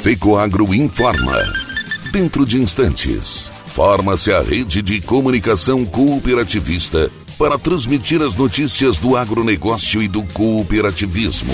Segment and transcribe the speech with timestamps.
[0.00, 1.42] FECOAGRO informa.
[2.10, 10.02] Dentro de instantes, forma-se a rede de comunicação cooperativista para transmitir as notícias do agronegócio
[10.02, 11.52] e do cooperativismo.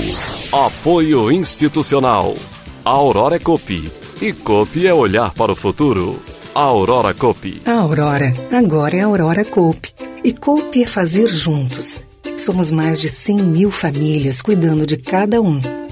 [0.53, 2.37] Apoio institucional.
[2.85, 3.91] A Aurora é Copi.
[4.23, 6.17] E Copi é olhar para o futuro.
[6.55, 7.61] A Aurora Copi.
[7.67, 9.93] A Aurora, agora é a Aurora Copi.
[10.23, 12.01] E Copi é fazer juntos.
[12.39, 15.61] Somos mais de 100 mil famílias cuidando de cada um.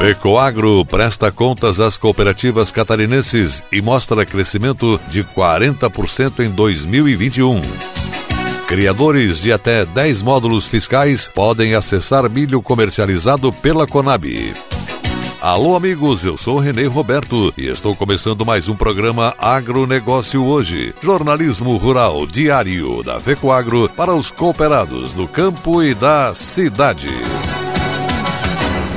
[0.00, 7.62] Ecoagro presta contas às cooperativas catarinenses e mostra crescimento de 40% em 2021.
[8.68, 14.54] Criadores de até 10 módulos fiscais podem acessar milho comercializado pela Conab.
[15.40, 20.94] Alô, amigos, eu sou Renê Roberto e estou começando mais um programa Agronegócio Hoje.
[21.02, 27.08] Jornalismo rural diário da Vecoagro para os cooperados do campo e da cidade.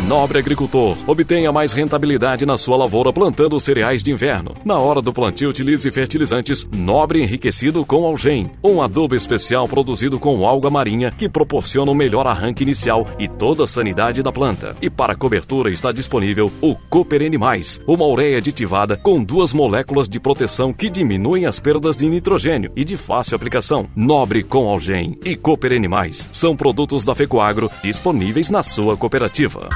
[0.09, 4.55] Nobre agricultor, obtenha mais rentabilidade na sua lavoura plantando cereais de inverno.
[4.65, 10.47] Na hora do plantio, utilize fertilizantes Nobre enriquecido com algem, um adubo especial produzido com
[10.47, 14.75] alga marinha que proporciona o um melhor arranque inicial e toda a sanidade da planta.
[14.81, 17.37] E para cobertura está disponível o Cooper N+,
[17.85, 22.83] uma ureia aditivada com duas moléculas de proteção que diminuem as perdas de nitrogênio e
[22.83, 23.87] de fácil aplicação.
[23.95, 25.87] Nobre com algem e Cooper N+,
[26.31, 29.69] são produtos da Fecoagro disponíveis na sua cooperativa.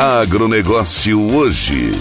[0.00, 1.92] Agronegócio hoje.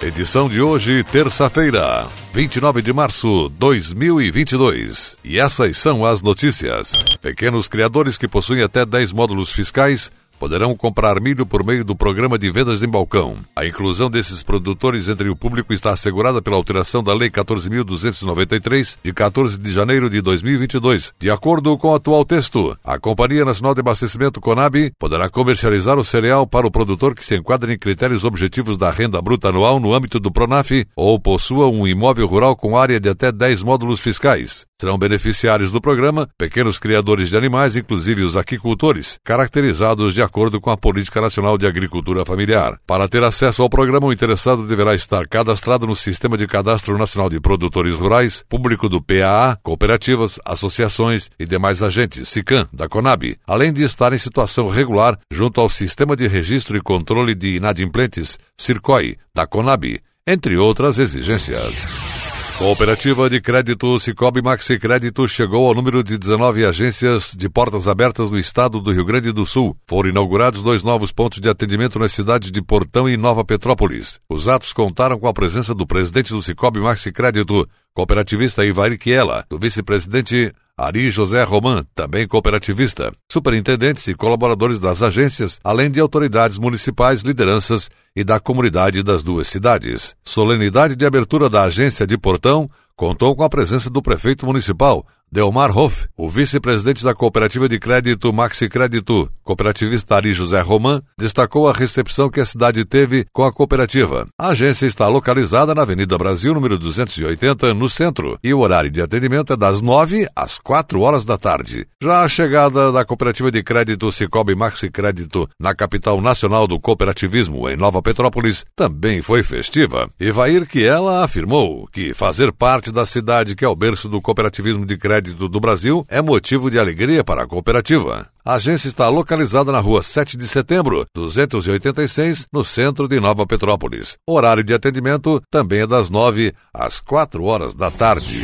[0.00, 5.16] Edição de hoje, terça-feira, 29 de março de 2022.
[5.24, 7.04] E essas são as notícias.
[7.20, 12.38] Pequenos criadores que possuem até 10 módulos fiscais poderão comprar milho por meio do programa
[12.38, 13.36] de vendas em balcão.
[13.54, 19.12] A inclusão desses produtores entre o público está assegurada pela alteração da Lei 14.293, de
[19.12, 21.12] 14 de janeiro de 2022.
[21.20, 26.04] De acordo com o atual texto, a Companhia Nacional de Abastecimento Conab poderá comercializar o
[26.04, 29.92] cereal para o produtor que se enquadre em critérios objetivos da renda bruta anual no
[29.92, 34.64] âmbito do Pronaf ou possua um imóvel rural com área de até 10 módulos fiscais.
[34.80, 40.70] Serão beneficiários do programa pequenos criadores de animais, inclusive os aquicultores, caracterizados de acordo com
[40.70, 42.78] a Política Nacional de Agricultura Familiar.
[42.86, 47.28] Para ter acesso ao programa, o interessado deverá estar cadastrado no Sistema de Cadastro Nacional
[47.28, 53.72] de Produtores Rurais, público do PAA, cooperativas, associações e demais agentes, SICAM, da CONAB, além
[53.72, 59.16] de estar em situação regular junto ao Sistema de Registro e Controle de Inadimplentes, CIRCOI,
[59.34, 62.19] da CONAB, entre outras exigências.
[62.60, 68.28] Cooperativa de Crédito Cicobi Maxi Crédito chegou ao número de 19 agências de portas abertas
[68.28, 69.74] no estado do Rio Grande do Sul.
[69.88, 74.20] Foram inaugurados dois novos pontos de atendimento nas cidades de Portão e Nova Petrópolis.
[74.28, 79.46] Os atos contaram com a presença do presidente do Cicobi Maxi Crédito, cooperativista Ivair Kiela,
[79.48, 80.52] do vice-presidente
[80.82, 87.90] Ari José Roman, também cooperativista, superintendentes e colaboradores das agências, além de autoridades municipais, lideranças
[88.16, 90.16] e da comunidade das duas cidades.
[90.24, 95.70] Solenidade de abertura da agência de Portão contou com a presença do prefeito municipal, Delmar
[95.78, 101.72] Hoff, o vice-presidente da Cooperativa de Crédito Maxi Crédito, cooperativista Ari José Roman, destacou a
[101.72, 104.26] recepção que a cidade teve com a cooperativa.
[104.36, 109.00] A agência está localizada na Avenida Brasil, número 280, no centro, e o horário de
[109.00, 111.86] atendimento é das 9 às 4 horas da tarde.
[112.02, 117.68] Já a chegada da Cooperativa de Crédito Cicobi Maxi Crédito na capital nacional do cooperativismo,
[117.68, 120.10] em Nova Petrópolis, também foi festiva.
[120.18, 124.84] Evair que ela afirmou que fazer parte da cidade que é o berço do cooperativismo
[124.84, 128.26] de crédito Crédito do Brasil é motivo de alegria para a cooperativa.
[128.42, 134.16] A agência está localizada na rua 7 de setembro, 286, no centro de Nova Petrópolis.
[134.26, 138.40] Horário de atendimento também é das 9 às 4 horas da tarde.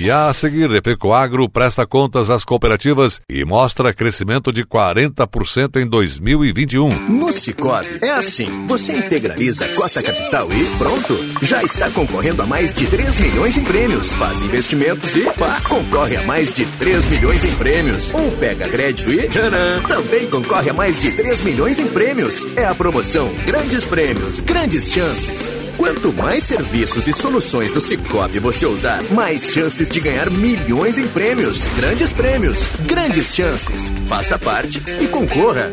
[0.00, 6.88] E a seguir, Epecoagro presta contas às cooperativas e mostra crescimento de 40% em 2021.
[7.08, 8.66] No Cicobi, é assim.
[8.66, 11.16] Você integraliza a cota capital e pronto.
[11.42, 14.12] Já está concorrendo a mais de 3 milhões em prêmios.
[14.14, 18.12] Faz investimentos e pá, concorre a mais de 3 milhões em prêmios.
[18.12, 22.42] Ou pega crédito e tcharam, também concorre a mais de 3 milhões em prêmios.
[22.56, 25.61] É a promoção Grandes Prêmios, Grandes Chances.
[25.76, 31.06] Quanto mais serviços e soluções do Cicobi você usar, mais chances de ganhar milhões em
[31.08, 31.64] prêmios.
[31.76, 33.90] Grandes prêmios, grandes chances.
[34.08, 35.72] Faça parte e concorra.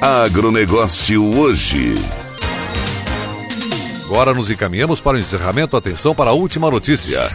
[0.00, 1.94] Agronegócio hoje.
[4.06, 5.76] Agora nos encaminhamos para o encerramento.
[5.76, 7.28] Atenção para a última notícia.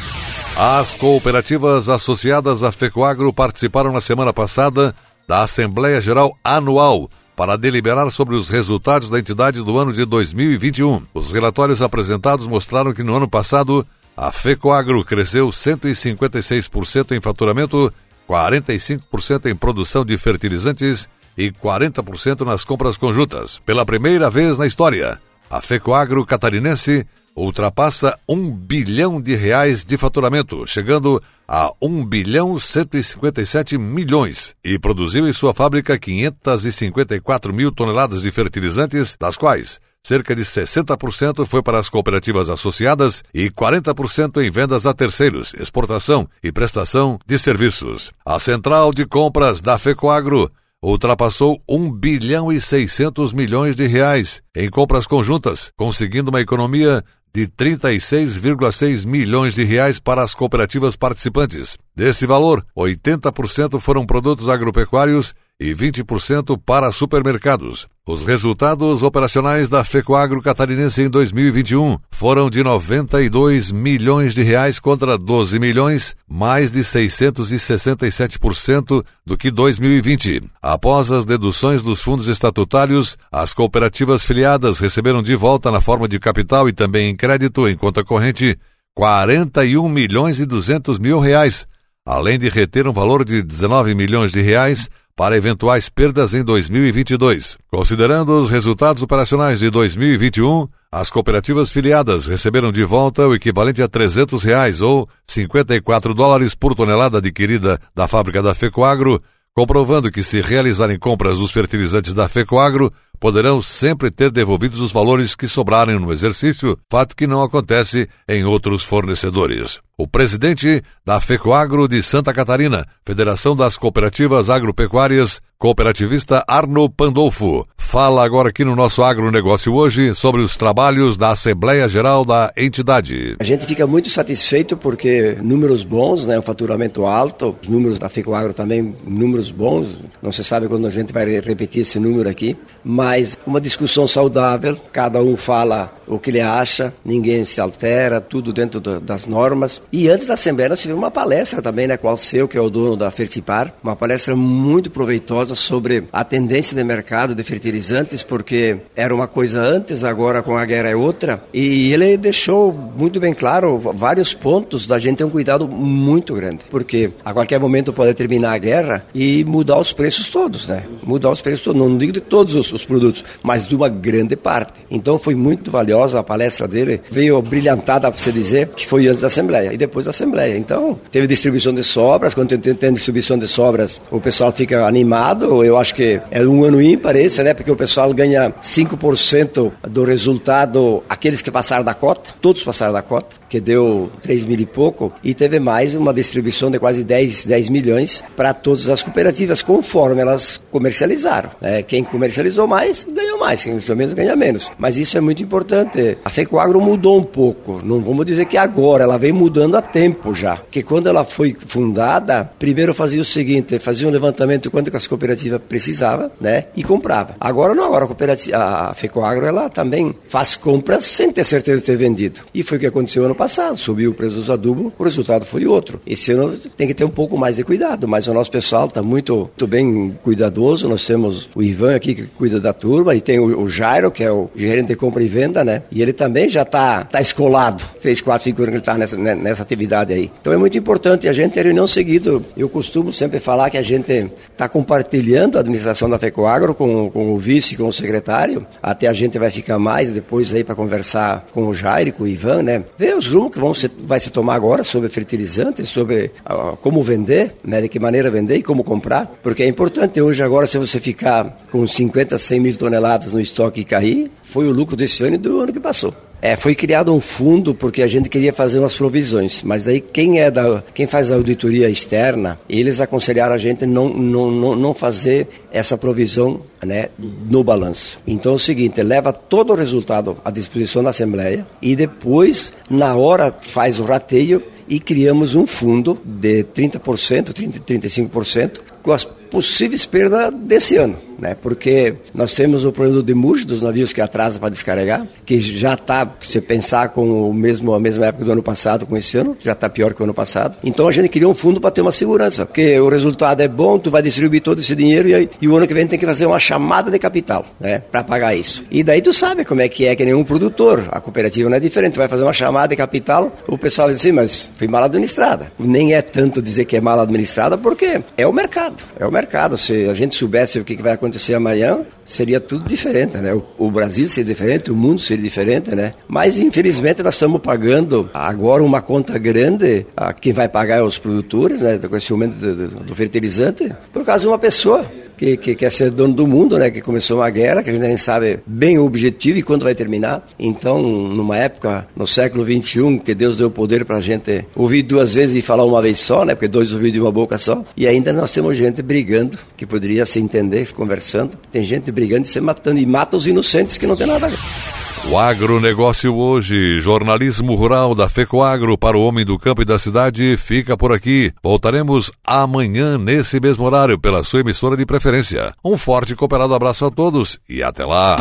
[0.57, 4.93] As cooperativas associadas à FECOAGRO participaram na semana passada
[5.27, 11.03] da Assembleia Geral Anual para deliberar sobre os resultados da entidade do ano de 2021.
[11.13, 13.85] Os relatórios apresentados mostraram que no ano passado
[14.15, 17.91] a FECOAGRO cresceu 156% em faturamento,
[18.29, 23.59] 45% em produção de fertilizantes e 40% nas compras conjuntas.
[23.65, 30.65] Pela primeira vez na história, a FECOAGRO catarinense ultrapassa um bilhão de reais de faturamento,
[30.67, 38.31] chegando a 1 bilhão 157 milhões, e produziu em sua fábrica 554 mil toneladas de
[38.31, 44.85] fertilizantes, das quais cerca de 60% foi para as cooperativas associadas e 40% em vendas
[44.85, 48.11] a terceiros, exportação e prestação de serviços.
[48.25, 50.51] A central de compras da FECOAGRO
[50.83, 57.01] ultrapassou 1 bilhão e 600 milhões de reais em compras conjuntas, conseguindo uma economia
[57.35, 61.77] de 36,6 milhões de reais para as cooperativas participantes.
[61.95, 67.87] Desse valor, 80% foram produtos agropecuários e 20% para supermercados.
[68.05, 75.17] Os resultados operacionais da FECOAGRO catarinense em 2021 foram de 92 milhões de reais contra
[75.17, 80.43] 12 milhões, mais de 667% do que 2020.
[80.61, 86.19] Após as deduções dos fundos estatutários, as cooperativas filiadas receberam de volta na forma de
[86.19, 88.59] capital e também em crédito em conta corrente
[88.95, 91.65] 41 milhões e 200 mil reais,
[92.05, 97.57] além de reter um valor de 19 milhões de reais para eventuais perdas em 2022.
[97.69, 103.87] Considerando os resultados operacionais de 2021, as cooperativas filiadas receberam de volta o equivalente a
[103.87, 109.21] 300 reais ou 54 dólares por tonelada adquirida da fábrica da Fecoagro,
[109.55, 115.35] comprovando que se realizarem compras dos fertilizantes da Fecoagro, poderão sempre ter devolvidos os valores
[115.35, 119.79] que sobrarem no exercício, fato que não acontece em outros fornecedores.
[119.95, 128.25] O presidente da FECOAGRO de Santa Catarina, Federação das Cooperativas Agropecuárias, cooperativista Arno Pandolfo, fala
[128.25, 133.35] agora aqui no nosso agronegócio hoje sobre os trabalhos da Assembleia Geral da entidade.
[133.39, 138.09] A gente fica muito satisfeito porque números bons, né, um faturamento alto, os números da
[138.09, 142.57] FECOAGRO também números bons, não se sabe quando a gente vai repetir esse número aqui,
[142.83, 148.51] mas uma discussão saudável, cada um fala o que ele acha, ninguém se altera, tudo
[148.51, 149.82] dentro das normas.
[149.91, 152.61] E antes da Assembleia nós tivemos uma palestra também, né, com o Alceu, que é
[152.61, 158.23] o dono da Fertipar, uma palestra muito proveitosa sobre a tendência de mercado de fertilizantes,
[158.23, 161.43] porque era uma coisa antes, agora com a guerra é outra.
[161.53, 166.65] E ele deixou muito bem claro vários pontos da gente ter um cuidado muito grande,
[166.69, 170.83] porque a qualquer momento pode terminar a guerra e mudar os preços todos, né?
[171.03, 174.35] Mudar os preços todos, não digo de todos os, os produtos, mas de uma grande
[174.35, 174.81] parte.
[174.89, 179.21] Então foi muito valiosa a palestra dele, veio brilhantada, para você dizer, que foi antes
[179.21, 180.57] da Assembleia e depois da Assembleia.
[180.57, 185.63] Então, teve distribuição de sobras, quando tem, tem distribuição de sobras, o pessoal fica animado,
[185.63, 190.03] eu acho que é um ano ímpar esse, né, porque o pessoal ganha 5% do
[190.03, 194.65] resultado, aqueles que passaram da cota, todos passaram da cota, que deu 3 mil e
[194.65, 199.61] pouco, e teve mais uma distribuição de quase 10, 10 milhões para todas as cooperativas,
[199.61, 201.51] conforme elas comercializaram.
[201.61, 201.83] Né?
[201.83, 203.03] Quem comercializou mais,
[203.43, 204.71] mais, quem comercializou menos, ganha menos.
[204.77, 206.17] Mas isso é muito importante.
[206.23, 210.33] A FECOAGRO mudou um pouco, não vamos dizer que agora, ela vem mudando há tempo
[210.33, 210.55] já.
[210.55, 214.95] Porque quando ela foi fundada, primeiro fazia o seguinte, fazia um levantamento de quanto que
[214.95, 217.35] as cooperativas precisavam, né, e comprava.
[217.39, 221.85] Agora não, agora a, cooperativa, a FECOAGRO, ela também faz compras sem ter certeza de
[221.85, 222.39] ter vendido.
[222.53, 225.65] E foi o que aconteceu ano passado, subiu o preço dos adubos, o resultado foi
[225.65, 225.99] outro.
[226.07, 229.01] Esse ano tem que ter um pouco mais de cuidado, mas o nosso pessoal está
[229.01, 230.87] muito, muito bem cuidadoso.
[230.87, 234.23] Nós temos o Ivan aqui que cuida da turma e tem o, o Jairo, que
[234.23, 235.83] é o gerente de compra e venda, né?
[235.91, 237.83] E ele também já está tá escolado.
[238.01, 240.31] Três, quatro, cinco anos que ele está nessa, né, nessa atividade aí.
[240.41, 242.43] Então é muito importante a gente ter reunião seguido.
[242.55, 247.33] Eu costumo sempre falar que a gente está compartilhando a administração da FECOAGRO com, com
[247.33, 248.65] o vice, com o secretário.
[248.81, 252.27] Até a gente vai ficar mais depois aí para conversar com o Jairo, com o
[252.27, 252.83] Ivan, né?
[252.97, 257.01] Ver os rumos que vão se, vai se tomar agora sobre fertilizantes, sobre uh, como
[257.01, 260.77] vender, né, de que maneira vender e como comprar, porque é importante hoje agora se
[260.77, 265.33] você ficar com 50, 100 mil toneladas no estoque cair, foi o lucro desse ano
[265.33, 266.13] e do ano que passou.
[266.39, 270.39] É, foi criado um fundo porque a gente queria fazer umas provisões, mas daí quem
[270.39, 274.93] é da, quem faz a auditoria externa, eles aconselharam a gente não não, não, não
[274.93, 278.19] fazer essa provisão né, no balanço.
[278.27, 283.15] Então é o seguinte, leva todo o resultado à disposição da Assembleia e depois, na
[283.15, 290.05] hora, faz o rateio e criamos um fundo de 30%, 30, 35% com as possíveis
[290.05, 291.55] perdas desse ano né?
[291.59, 295.93] Porque nós temos o problema do demurge dos navios que atrasa para descarregar, que já
[295.93, 299.57] está, se pensar com o mesmo a mesma época do ano passado com esse ano,
[299.59, 300.77] já está pior que o ano passado.
[300.83, 303.99] Então a gente criou um fundo para ter uma segurança, porque o resultado é bom,
[303.99, 306.45] tu vai distribuir todo esse dinheiro e, e o ano que vem tem que fazer
[306.45, 307.99] uma chamada de capital, né?
[307.99, 308.83] Para pagar isso.
[308.89, 311.79] E daí tu sabe como é que é que nenhum produtor, a cooperativa não é
[311.79, 315.03] diferente, tu vai fazer uma chamada de capital, o pessoal diz assim, mas foi mal
[315.03, 315.71] administrada.
[315.77, 319.77] Nem é tanto dizer que é mal administrada, porque é o mercado, é o mercado.
[319.77, 323.53] Se a gente soubesse o que vai acontecer acontecer amanhã, seria tudo diferente, né?
[323.53, 326.13] O, o, Brasil seria diferente, o mundo seria diferente, né?
[326.27, 331.17] Mas infelizmente nós estamos pagando agora uma conta grande, a quem vai pagar é os
[331.17, 331.97] produtores, né?
[331.97, 335.05] Com esse aumento do, do fertilizante, por causa de uma pessoa
[335.37, 336.89] que, que quer ser dono do mundo, né?
[336.89, 339.95] Que começou uma guerra, que a gente nem sabe bem o objetivo e quando vai
[339.95, 340.47] terminar.
[340.57, 345.33] Então, numa época, no século 21, que Deus deu poder para a gente ouvir duas
[345.33, 346.55] vezes e falar uma vez só, né?
[346.55, 347.83] Porque dois ouvidos de uma boca só.
[347.95, 351.57] E ainda nós temos gente brigando, que poderia se entender, conversando.
[351.71, 354.49] Tem gente brigando e se matando e mata os inocentes que não tem nada a
[354.49, 354.92] ver.
[355.31, 360.57] O agronegócio hoje, jornalismo rural da FECOAGro para o homem do campo e da cidade,
[360.57, 361.51] fica por aqui.
[361.63, 365.73] Voltaremos amanhã nesse mesmo horário pela sua emissora de preferência.
[365.83, 368.35] Um forte e cooperado abraço a todos e até lá!